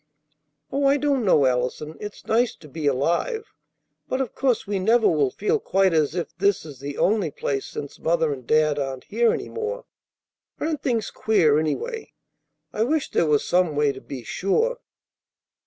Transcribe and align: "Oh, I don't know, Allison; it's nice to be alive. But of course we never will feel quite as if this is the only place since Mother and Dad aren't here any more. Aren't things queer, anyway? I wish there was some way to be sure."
"Oh, 0.71 0.85
I 0.87 0.97
don't 0.97 1.23
know, 1.23 1.45
Allison; 1.45 1.95
it's 1.99 2.25
nice 2.25 2.55
to 2.55 2.67
be 2.67 2.87
alive. 2.87 3.45
But 4.09 4.19
of 4.19 4.33
course 4.33 4.65
we 4.65 4.79
never 4.79 5.07
will 5.07 5.29
feel 5.29 5.59
quite 5.59 5.93
as 5.93 6.15
if 6.15 6.35
this 6.35 6.65
is 6.65 6.79
the 6.79 6.97
only 6.97 7.29
place 7.29 7.67
since 7.67 7.99
Mother 7.99 8.33
and 8.33 8.47
Dad 8.47 8.79
aren't 8.79 9.03
here 9.03 9.31
any 9.31 9.47
more. 9.47 9.85
Aren't 10.59 10.81
things 10.81 11.11
queer, 11.11 11.59
anyway? 11.59 12.13
I 12.73 12.81
wish 12.83 13.11
there 13.11 13.27
was 13.27 13.45
some 13.47 13.75
way 13.75 13.91
to 13.91 14.01
be 14.01 14.23
sure." 14.23 14.79